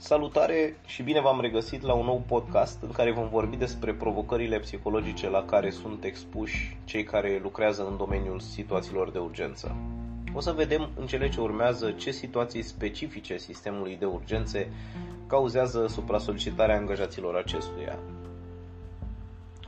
[0.00, 4.58] Salutare și bine v-am regăsit la un nou podcast în care vom vorbi despre provocările
[4.58, 9.76] psihologice la care sunt expuși cei care lucrează în domeniul situațiilor de urgență.
[10.34, 14.72] O să vedem în cele ce urmează ce situații specifice sistemului de urgențe
[15.26, 17.98] cauzează supra-solicitarea angajaților acestuia.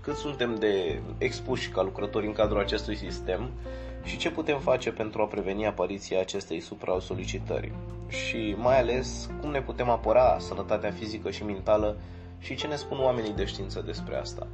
[0.01, 3.51] Cât suntem de expuși ca lucrători în cadrul acestui sistem
[4.03, 7.73] și ce putem face pentru a preveni apariția acestei supra-solicitări
[8.09, 11.97] și mai ales cum ne putem apăra sănătatea fizică și mentală
[12.39, 14.47] și ce ne spun oamenii de știință despre asta.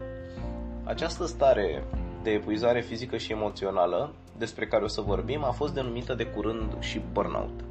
[0.85, 1.85] Această stare
[2.23, 6.77] de epuizare fizică și emoțională despre care o să vorbim a fost denumită de curând
[6.81, 7.65] și burnout.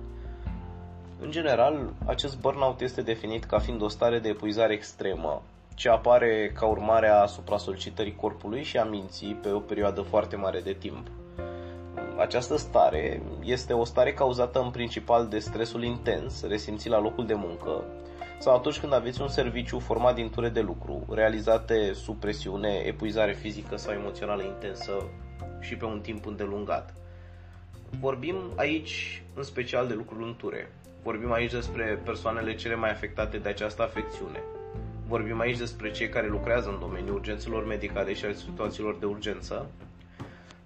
[1.19, 5.41] În general, acest burnout este definit ca fiind o stare de epuizare extremă,
[5.75, 10.59] ce apare ca urmare a supra-solicitării corpului și a minții pe o perioadă foarte mare
[10.59, 11.07] de timp.
[12.17, 17.33] Această stare este o stare cauzată în principal de stresul intens resimțit la locul de
[17.33, 17.83] muncă
[18.39, 23.33] sau atunci când aveți un serviciu format din ture de lucru, realizate sub presiune, epuizare
[23.33, 24.91] fizică sau emoțională intensă
[25.59, 26.93] și pe un timp îndelungat.
[27.99, 30.71] Vorbim aici în special de lucruri în ture.
[31.03, 34.43] Vorbim aici despre persoanele cele mai afectate de această afecțiune.
[35.07, 39.69] Vorbim aici despre cei care lucrează în domeniul urgențelor medicale și al situațiilor de urgență,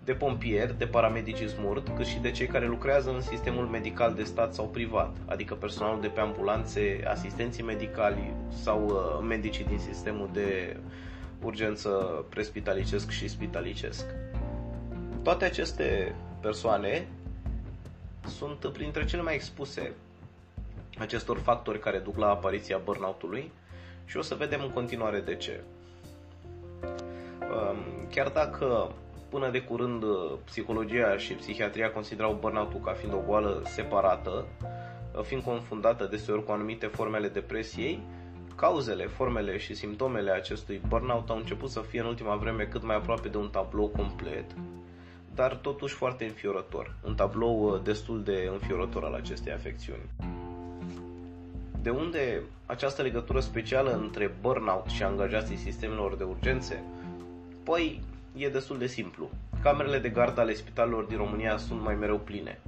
[0.10, 4.24] de pompieri, de paramedici smurt, cât și de cei care lucrează în sistemul medical de
[4.24, 10.30] stat sau privat, adică personalul de pe ambulanțe, asistenții medicali sau uh, medicii din sistemul
[10.34, 10.78] de
[11.44, 11.90] urgență
[12.30, 14.06] prespitalicesc și spitalicesc.
[15.24, 17.08] Toate aceste persoane
[18.28, 19.92] sunt printre cele mai expuse
[21.00, 23.52] acestor factori care duc la apariția burnout-ului
[24.06, 25.60] și o să vedem în continuare de ce.
[27.52, 28.92] Um, chiar dacă
[29.30, 34.46] Până de curând, uh, psihologia și psihiatria considerau burnout-ul ca fiind o boală separată,
[35.16, 38.04] uh, fiind confundată deseori cu anumite formele depresiei,
[38.56, 42.96] cauzele, formele și simptomele acestui burnout au început să fie în ultima vreme cât mai
[42.96, 44.46] aproape de un tablou complet,
[45.36, 50.10] dar totuși foarte înfiorător, un tablou uh, destul de înfiorător al acestei afecțiuni.
[51.82, 56.84] De unde această legătură specială între burnout și angajații sistemelor de urgențe?
[57.64, 58.02] Păi,
[58.36, 59.30] e destul de simplu.
[59.62, 62.60] Camerele de gardă ale spitalelor din România sunt mai mereu pline.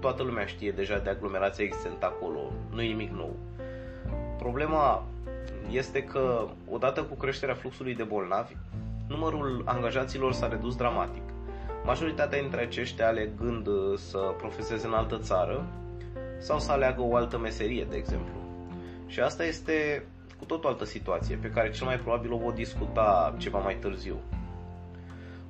[0.00, 3.36] Toată lumea știe deja de aglomerația existentă acolo, nu e nimic nou.
[4.38, 5.04] Problema
[5.70, 8.56] este că, odată cu creșterea fluxului de bolnavi,
[9.08, 11.22] numărul angajaților s-a redus dramatic.
[11.84, 15.66] Majoritatea dintre aceștia alegând să profeseze în altă țară
[16.38, 18.34] sau să aleagă o altă meserie, de exemplu.
[19.06, 20.04] Și asta este
[20.38, 23.76] cu tot o altă situație, pe care cel mai probabil o vom discuta ceva mai
[23.76, 24.16] târziu.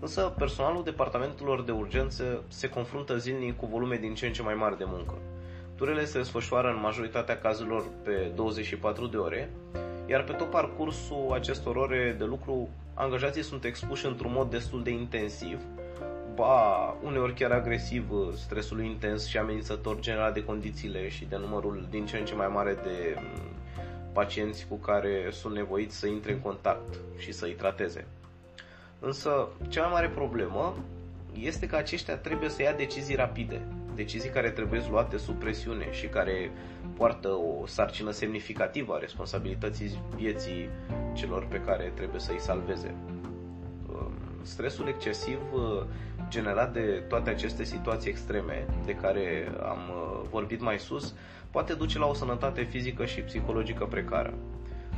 [0.03, 4.55] Însă personalul departamentelor de urgență se confruntă zilnic cu volume din ce în ce mai
[4.55, 5.15] mari de muncă.
[5.77, 9.51] Turele se desfășoară în majoritatea cazurilor pe 24 de ore,
[10.07, 14.91] iar pe tot parcursul acestor ore de lucru, angajații sunt expuși într-un mod destul de
[14.91, 15.59] intensiv,
[16.35, 18.05] ba uneori chiar agresiv
[18.37, 22.49] stresului intens și amenințător generat de condițiile și de numărul din ce în ce mai
[22.49, 23.57] mare de mm,
[24.13, 28.07] pacienți cu care sunt nevoiți să intre în contact și să-i trateze.
[29.05, 30.75] Însă, cea mai mare problemă
[31.41, 33.61] este că aceștia trebuie să ia decizii rapide,
[33.95, 36.51] decizii care trebuie luate sub presiune și care
[36.97, 40.69] poartă o sarcină semnificativă a responsabilității vieții
[41.13, 42.95] celor pe care trebuie să-i salveze.
[43.93, 44.13] Um,
[44.43, 45.85] stresul excesiv uh,
[46.29, 51.15] generat de toate aceste situații extreme de care am uh, vorbit mai sus
[51.51, 54.35] poate duce la o sănătate fizică și psihologică precară.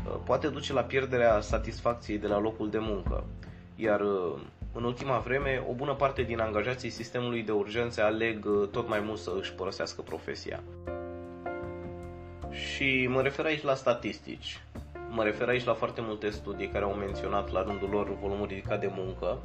[0.06, 3.25] Uh, poate duce la pierderea satisfacției de la locul de muncă,
[3.76, 4.34] iar uh,
[4.72, 9.00] în ultima vreme, o bună parte din angajații sistemului de urgențe aleg uh, tot mai
[9.00, 10.62] mult să își părăsească profesia.
[12.50, 14.62] Și mă refer aici la statistici.
[15.10, 18.80] Mă refer aici la foarte multe studii care au menționat la rândul lor volumul ridicat
[18.80, 19.38] de muncă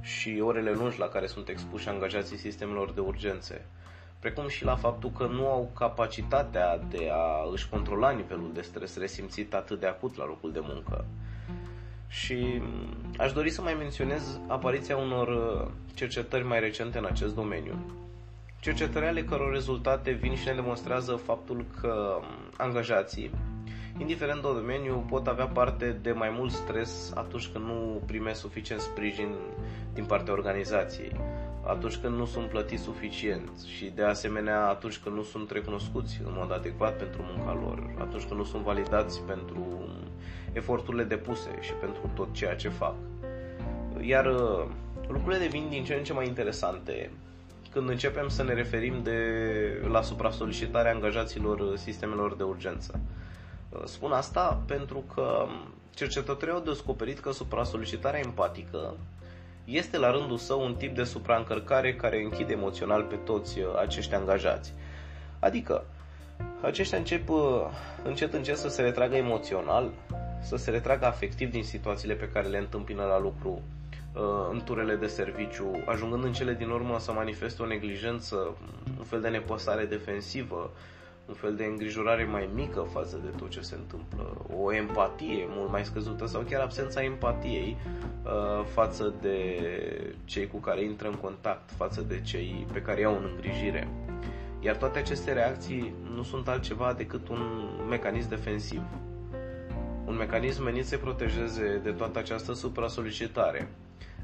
[0.00, 3.66] și orele lungi la care sunt expuși angajații sistemelor de urgențe,
[4.18, 8.98] precum și la faptul că nu au capacitatea de a își controla nivelul de stres
[8.98, 11.04] resimțit atât de acut la locul de muncă
[12.10, 12.62] și
[13.18, 17.74] aș dori să mai menționez apariția unor uh, cercetări mai recente în acest domeniu.
[18.60, 22.24] Cercetări ale căror rezultate vin și ne demonstrează faptul că um,
[22.56, 23.30] angajații,
[23.98, 28.80] indiferent de domeniu, pot avea parte de mai mult stres atunci când nu primesc suficient
[28.80, 29.34] sprijin
[29.94, 31.12] din partea organizației,
[31.66, 36.32] atunci când nu sunt plătiți suficient și de asemenea atunci când nu sunt recunoscuți în
[36.36, 39.79] mod adecvat pentru munca lor, atunci când nu sunt validați pentru
[40.52, 42.94] eforturile depuse și pentru tot ceea ce fac.
[44.00, 44.66] Iar uh,
[45.08, 47.10] lucrurile devin din ce în ce mai interesante
[47.72, 49.18] când începem să ne referim de
[49.90, 53.00] la supra-solicitarea angajaților sistemelor de urgență.
[53.84, 55.46] Spun asta pentru că
[55.94, 58.94] cercetătorii au descoperit că supra-solicitarea empatică
[59.64, 64.72] este la rândul său un tip de supraîncărcare care închide emoțional pe toți acești angajați.
[65.38, 65.84] Adică,
[66.62, 67.28] aceștia încep
[68.04, 69.90] încet încet să se retragă emoțional,
[70.40, 73.62] să se retragă afectiv din situațiile pe care le întâmpină la lucru
[74.50, 78.56] în turele de serviciu, ajungând în cele din urmă să manifeste o neglijență,
[78.98, 80.70] un fel de nepăsare defensivă,
[81.26, 85.70] un fel de îngrijorare mai mică față de tot ce se întâmplă, o empatie mult
[85.70, 87.76] mai scăzută sau chiar absența empatiei
[88.24, 89.36] uh, față de
[90.24, 93.88] cei cu care intră în contact, față de cei pe care iau în îngrijire.
[94.60, 97.40] Iar toate aceste reacții nu sunt altceva decât un
[97.88, 98.80] mecanism defensiv.
[100.10, 103.68] Un mecanism menit să protejeze de toată această supra-solicitare,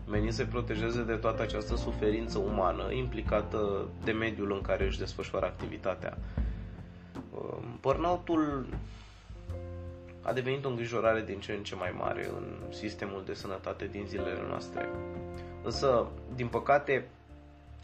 [0.08, 5.46] menit să protejeze de toată această suferință umană implicată de mediul în care își desfășoară
[5.46, 6.18] activitatea
[7.80, 8.66] Burnoutul
[10.22, 14.04] a devenit o îngrijorare din ce în ce mai mare în sistemul de sănătate din
[14.06, 14.88] zilele noastre.
[15.62, 17.08] Însă, din păcate,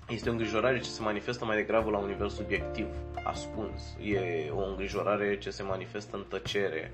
[0.09, 2.87] este o îngrijorare ce se manifestă mai degrabă la un nivel subiectiv,
[3.25, 3.97] ascuns.
[4.03, 6.93] E o îngrijorare ce se manifestă în tăcere,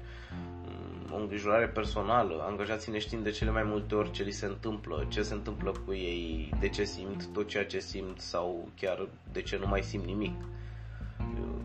[1.12, 2.44] o îngrijorare personală.
[2.48, 5.72] Angajații ne știind de cele mai multe ori ce li se întâmplă, ce se întâmplă
[5.86, 9.82] cu ei, de ce simt tot ceea ce simt sau chiar de ce nu mai
[9.82, 10.34] simt nimic.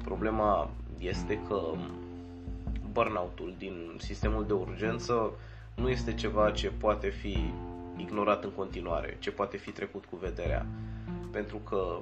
[0.04, 0.69] Problema
[1.00, 1.62] este că
[2.92, 5.31] burnout-ul din sistemul de urgență
[5.75, 7.38] nu este ceva ce poate fi
[7.98, 10.66] ignorat în continuare, ce poate fi trecut cu vederea.
[11.31, 12.00] Pentru că,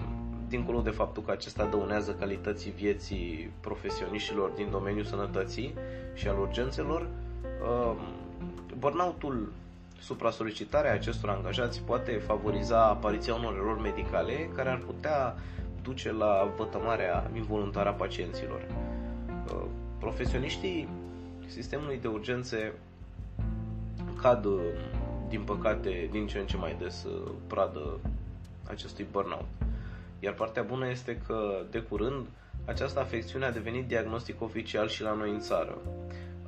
[0.48, 5.74] dincolo de faptul că acesta dăunează calității vieții profesioniștilor din domeniul sănătății
[6.14, 7.31] și al urgențelor, um,
[8.78, 9.52] burnout-ul
[10.02, 15.36] supra-solicitarea acestor angajați poate favoriza apariția unor erori medicale care ar putea
[15.84, 18.62] duce la vătămarea involuntară a pacienților.
[19.54, 19.66] Uh,
[20.00, 20.88] profesioniștii
[21.48, 22.74] sistemului de urgențe
[24.22, 24.60] cad, uh,
[25.30, 28.00] din păcate, din ce în ce mai des uh, pradă
[28.68, 29.46] acestui burnout.
[30.20, 32.26] Iar partea bună este că, de curând,
[32.66, 35.78] această afecțiune a devenit diagnostic oficial și la noi în țară.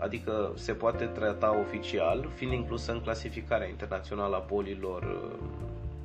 [0.03, 5.31] Adică se poate trata oficial, fiind inclusă în clasificarea internațională a bolilor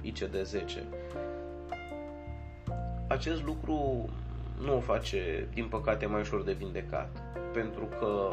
[0.03, 0.83] ICD-10.
[3.09, 4.09] Acest lucru
[4.61, 7.23] nu o face, din păcate, mai ușor de vindecat.
[7.53, 8.31] Pentru că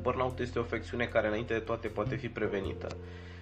[0.00, 2.86] burnout este o afecțiune care, înainte de toate, poate fi prevenită.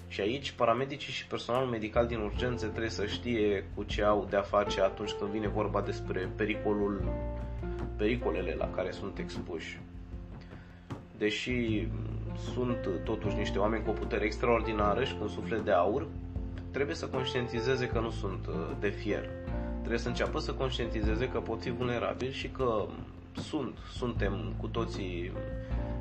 [0.08, 4.42] Și aici, paramedicii și personalul medical din urgențe trebuie să știe cu ce au de-a
[4.42, 7.12] face atunci când vine vorba despre pericolul,
[7.96, 9.80] pericolele la care sunt expuși.
[11.18, 11.86] Deși
[12.52, 16.06] sunt totuși niște oameni cu o putere extraordinară și cu un suflet de aur,
[16.70, 19.28] trebuie să conștientizeze că nu sunt uh, de fier
[19.88, 22.86] trebuie să înceapă să conștientizeze că pot fi vulnerabili și că
[23.32, 25.32] sunt, suntem cu toții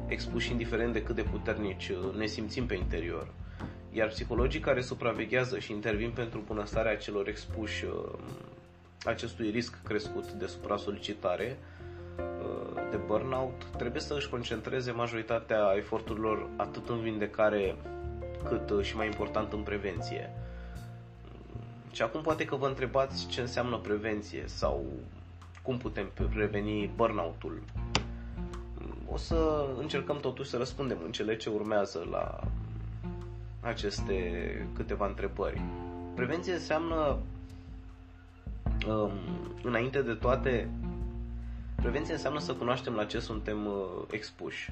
[0.07, 3.27] expuși indiferent de cât de puternici ne simțim pe interior.
[3.91, 8.19] Iar psihologii care supraveghează și intervin pentru bunăstarea celor expuși uh,
[9.05, 11.76] acestui risc crescut de supra-solicitare, uh,
[12.97, 17.75] de burnout, trebuie să își concentreze majoritatea eforturilor atât în vindecare
[18.49, 20.29] cât uh, și mai important în prevenție
[21.97, 24.85] și acum poate că vă întrebați ce înseamnă prevenție sau
[25.61, 27.61] cum putem preveni burnout-ul.
[29.11, 32.39] O să încercăm totuși să răspundem în cele ce urmează la
[33.61, 34.13] aceste
[34.75, 35.61] câteva întrebări.
[36.15, 37.17] Prevenție înseamnă,
[38.87, 39.11] um,
[39.63, 40.69] înainte de toate,
[41.87, 44.71] prevenție înseamnă să cunoaștem la ce suntem uh, expuși.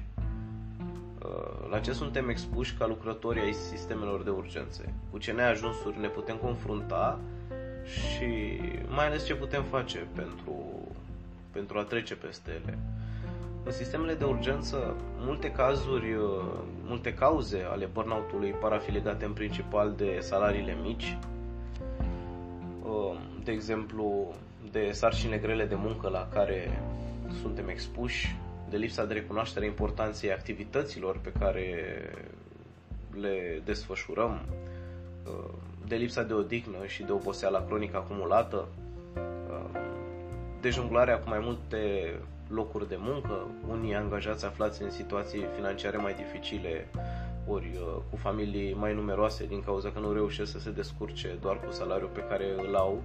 [1.24, 6.08] Uh, la ce suntem expuși ca lucrători ai sistemelor de urgențe, cu ce neajunsuri ne
[6.08, 7.18] putem confrunta
[7.84, 10.64] și mai ales ce putem face pentru,
[11.50, 12.78] pentru a trece peste ele.
[13.64, 16.44] În sistemele de urgență, multe cazuri, uh,
[16.84, 21.18] multe cauze ale burnout-ului par a fi legate în principal de salariile mici,
[22.82, 24.34] uh, de exemplu,
[24.70, 26.82] de sarcine grele de muncă la care
[27.42, 28.36] suntem expuși,
[28.70, 31.74] de lipsa de recunoaștere a importanței activităților pe care
[33.20, 34.40] le desfășurăm,
[35.26, 35.54] uh,
[35.86, 38.68] de lipsa de odihnă și de oboseala cronică acumulată,
[39.50, 39.80] uh,
[40.60, 42.12] de jonglarea cu mai multe
[42.48, 46.88] locuri de muncă, unii angajați aflați în situații financiare mai dificile,
[47.46, 51.60] ori uh, cu familii mai numeroase din cauza că nu reușesc să se descurce doar
[51.60, 53.02] cu salariul pe care îl au,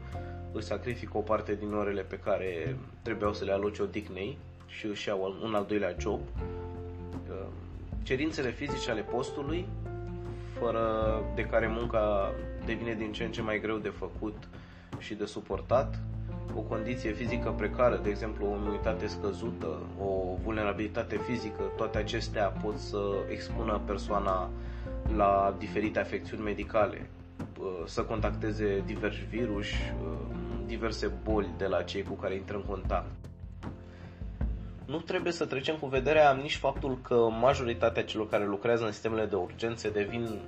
[0.51, 5.07] își sacrifică o parte din orele pe care trebuiau să le aloce odihnei și își
[5.07, 6.19] iau un al doilea job.
[7.29, 7.47] Uh,
[8.03, 9.67] cerințele fizice ale postului,
[10.59, 12.33] fără de care munca
[12.65, 14.47] devine din ce în ce mai greu de făcut
[14.99, 15.99] și de suportat,
[16.55, 22.77] o condiție fizică precară, de exemplu o imunitate scăzută, o vulnerabilitate fizică, toate acestea pot
[22.77, 24.49] să expună persoana
[25.15, 27.09] la diferite afecțiuni medicale,
[27.85, 29.65] să contacteze diversi virus,
[30.65, 33.11] diverse boli de la cei cu care intră în contact.
[34.85, 39.25] Nu trebuie să trecem cu vederea nici faptul că majoritatea celor care lucrează în sistemele
[39.25, 40.39] de urgențe devin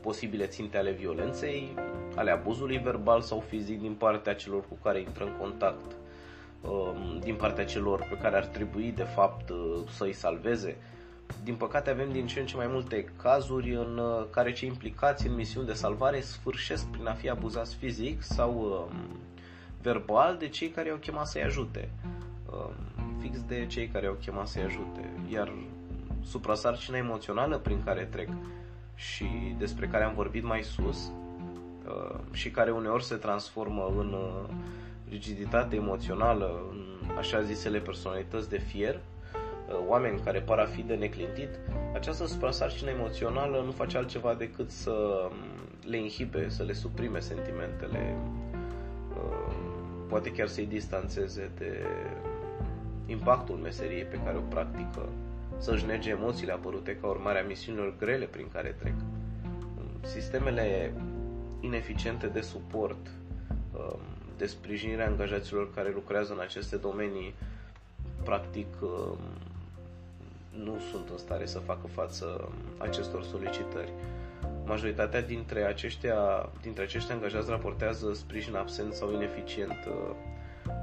[0.00, 1.74] posibile ținte ale violenței,
[2.14, 5.96] ale abuzului verbal sau fizic din partea celor cu care intră în contact,
[6.60, 9.56] um, din partea celor pe care ar trebui de fapt uh,
[9.90, 10.76] să-i salveze.
[11.44, 15.26] Din păcate avem din ce în ce mai multe cazuri în uh, care cei implicați
[15.26, 19.18] în misiuni de salvare sfârșesc prin a fi abuzați fizic sau um,
[19.82, 21.90] verbal de cei care au chemat să-i ajute.
[22.52, 22.72] Um,
[23.20, 25.10] fix de cei care au chemat să-i ajute.
[25.32, 25.52] Iar
[26.24, 28.28] suprasarcina emoțională prin care trec
[28.94, 31.12] și despre care am vorbit mai sus
[31.88, 34.54] uh, și care uneori se transformă în uh,
[35.08, 40.94] rigiditate emoțională, în așa zisele personalități de fier, uh, oameni care par a fi de
[40.94, 41.48] neclintit,
[41.94, 45.36] această suprasarcină emoțională nu face altceva decât să um,
[45.90, 48.16] le inhibe, să le suprime sentimentele,
[50.08, 51.86] poate chiar să-i distanțeze de
[53.06, 55.08] impactul meseriei pe care o practică
[55.58, 58.94] să-și nege emoțiile apărute ca urmare a misiunilor grele prin care trec.
[60.00, 60.92] Sistemele
[61.60, 63.10] ineficiente de suport,
[63.72, 63.98] um,
[64.36, 67.34] de sprijinire a angajaților care lucrează în aceste domenii,
[68.24, 69.18] practic um,
[70.64, 73.92] nu sunt în stare să facă față acestor solicitări.
[74.68, 80.14] Majoritatea dintre aceștia, dintre acești angajați raportează sprijin absent sau ineficient uh,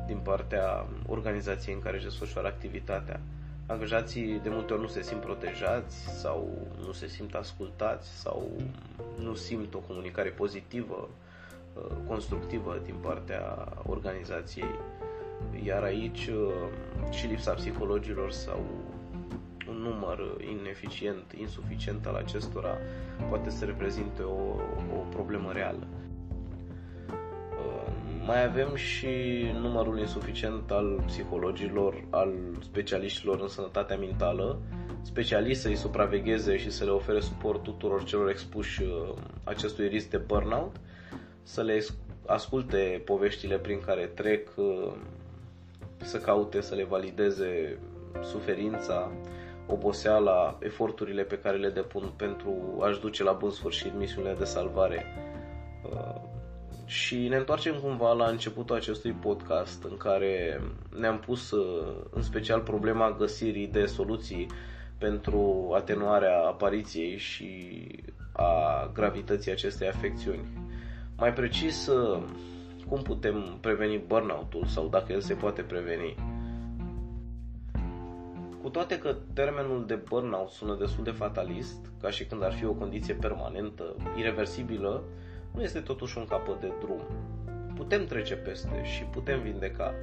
[0.08, 3.20] din partea organizației în care își desfășoară activitatea
[3.68, 8.52] angajații de multe ori nu se simt protejați sau nu se simt ascultați sau
[9.20, 11.10] nu simt o comunicare pozitivă,
[11.74, 14.80] uh, constructivă din partea organizației.
[15.64, 18.66] Iar aici uh, și lipsa psihologilor sau
[19.70, 22.78] un număr ineficient, insuficient al acestora
[23.30, 24.42] poate să reprezinte o,
[24.98, 25.88] o problemă reală.
[28.26, 29.08] Mai avem și
[29.62, 34.60] numărul insuficient al psihologilor, al specialiștilor în sănătatea mentală,
[35.02, 40.18] specialiști să-i supravegheze și să le ofere suport tuturor celor expuși uh, acestui risc de
[40.18, 40.76] burnout,
[41.44, 41.86] să le
[42.26, 44.92] asculte poveștile prin care trec, uh,
[45.98, 47.80] să caute să le valideze
[48.24, 49.12] suferința,
[49.68, 55.06] oboseala, eforturile pe care le depun pentru a-și duce la bun sfârșit misiunile de salvare
[55.92, 56.22] uh,
[56.86, 60.62] și ne întoarcem cumva la începutul acestui podcast în care
[61.00, 64.48] ne-am pus uh, în special problema găsirii de soluții
[64.98, 67.88] pentru atenuarea apariției și
[68.32, 70.48] a gravității acestei afecțiuni.
[71.18, 72.22] Mai precis, uh,
[72.90, 76.35] cum putem preveni burnout-ul sau dacă el se poate preveni.
[78.76, 82.66] Cu toate că termenul de burnout sună destul de fatalist, ca și când ar fi
[82.66, 85.04] o condiție permanentă, irreversibilă,
[85.54, 87.02] nu este totuși un capăt de drum.
[87.76, 89.94] Putem trece peste și putem vindeca,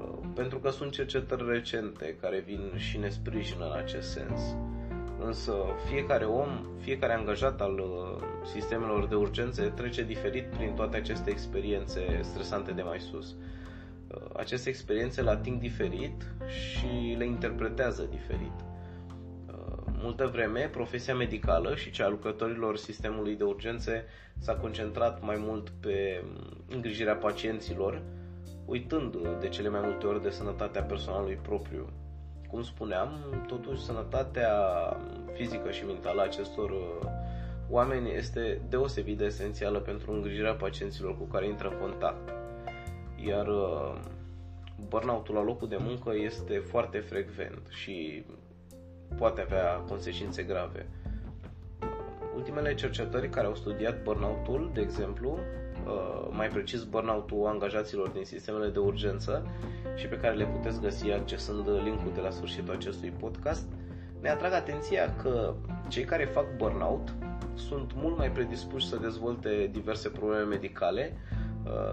[0.00, 4.40] uh, pentru că sunt cercetări recente care vin și ne sprijină în acest sens.
[5.18, 5.54] Însă
[5.88, 12.20] fiecare om, fiecare angajat al uh, sistemelor de urgențe trece diferit prin toate aceste experiențe
[12.22, 13.34] stresante de mai sus.
[14.16, 18.64] Uh, aceste experiențe le ating diferit și le interpretează diferit
[20.06, 24.04] multă vreme, profesia medicală și cea a lucrătorilor sistemului de urgențe
[24.38, 26.24] s-a concentrat mai mult pe
[26.68, 28.02] îngrijirea pacienților,
[28.64, 31.88] uitând de cele mai multe ori de sănătatea personalului propriu.
[32.50, 33.10] Cum spuneam,
[33.46, 34.50] totuși sănătatea
[35.32, 37.08] fizică și mentală a acestor uh,
[37.70, 42.35] oameni este deosebit de esențială pentru îngrijirea pacienților cu care intră în contact.
[43.24, 44.00] Iar uh,
[44.88, 48.24] burnout-ul la locul de muncă este foarte frecvent și
[49.16, 50.88] poate avea consecințe grave.
[52.34, 55.38] Ultimele cercetări care au studiat burnout-ul, de exemplu,
[55.86, 59.46] uh, mai precis burnout-ul angajaților din sistemele de urgență
[59.94, 63.66] și pe care le puteți găsi accesând linkul de la sfârșitul acestui podcast,
[64.20, 65.54] ne atrag atenția că
[65.88, 67.14] cei care fac burnout
[67.54, 71.35] sunt mult mai predispuși să dezvolte diverse probleme medicale uh,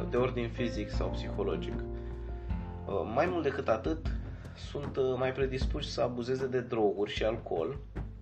[0.10, 1.74] de ordin fizic sau psihologic.
[2.86, 4.08] Uh, mai mult decât atât,
[4.56, 7.78] sunt uh, mai predispuși să abuzeze de droguri și alcool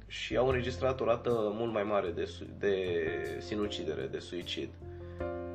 [0.07, 2.29] și au înregistrat o rată mult mai mare de,
[2.59, 2.75] de
[3.39, 4.69] sinucidere, de suicid.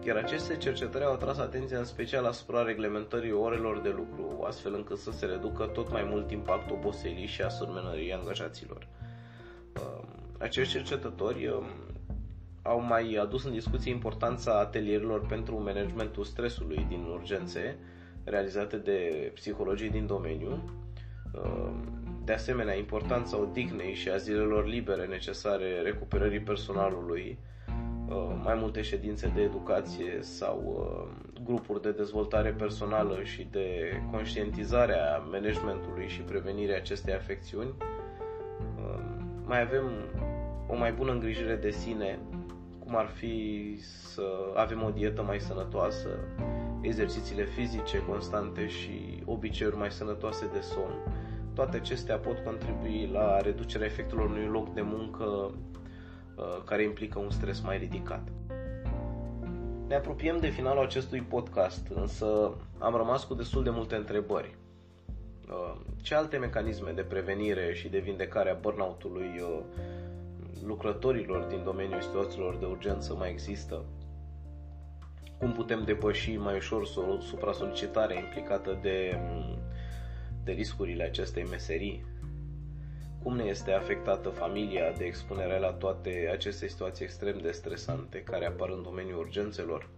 [0.06, 4.98] Iar aceste cercetări au atras atenția în special asupra reglementării orelor de lucru, astfel încât
[4.98, 8.86] să se reducă tot mai mult impactul oboselii și a surmenării angajaților.
[9.80, 11.64] Um, acești cercetători um,
[12.66, 17.76] au mai adus în discuție importanța atelierilor pentru managementul stresului din urgențe,
[18.24, 20.70] realizate de psihologii din domeniu.
[22.24, 27.38] De asemenea, importanța odihnei și a zilelor libere necesare recuperării personalului,
[28.42, 30.88] mai multe ședințe de educație sau
[31.44, 33.68] grupuri de dezvoltare personală și de
[34.10, 37.74] conștientizare a managementului și prevenirea acestei afecțiuni.
[39.44, 39.84] Mai avem
[40.68, 42.18] o mai bună îngrijire de sine,
[42.86, 44.22] cum ar fi să
[44.54, 46.08] avem o dietă mai sănătoasă,
[46.80, 50.94] exercițiile fizice constante și obiceiuri mai sănătoase de somn.
[51.54, 57.30] Toate acestea pot contribui la reducerea efectelor unui loc de muncă uh, care implică un
[57.30, 58.28] stres mai ridicat.
[59.88, 64.56] Ne apropiem de finalul acestui podcast, însă am rămas cu destul de multe întrebări.
[65.48, 69.58] Uh, ce alte mecanisme de prevenire și de vindecare a burnout-ului uh,
[70.66, 73.84] lucrătorilor din domeniul situațiilor de urgență mai există?
[75.38, 76.86] Cum putem depăși mai ușor
[77.20, 79.18] supra-solicitarea implicată de,
[80.44, 82.04] de riscurile acestei meserii?
[83.22, 88.46] Cum ne este afectată familia de expunere la toate aceste situații extrem de stresante care
[88.46, 89.88] apar în domeniul urgențelor?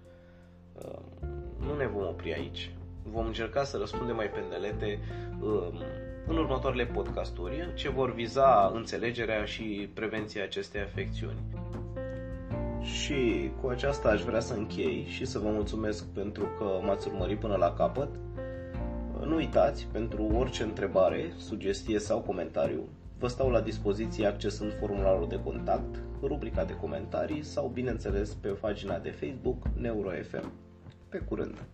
[1.58, 2.72] Nu ne vom opri aici.
[3.02, 4.98] Vom încerca să răspundem mai pendelete
[5.40, 5.82] um,
[6.28, 11.38] în următoarele podcasturi ce vor viza înțelegerea și prevenția acestei afecțiuni.
[12.82, 17.38] Și cu aceasta aș vrea să închei și să vă mulțumesc pentru că m-ați urmărit
[17.38, 18.08] până la capăt.
[19.24, 25.40] Nu uitați, pentru orice întrebare, sugestie sau comentariu, vă stau la dispoziție accesând formularul de
[25.44, 30.52] contact, rubrica de comentarii sau, bineînțeles, pe pagina de Facebook NeuroFM.
[31.08, 31.64] Pe curând!